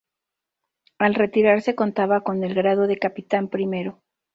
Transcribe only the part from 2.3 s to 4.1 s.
el grado de Capitán primero.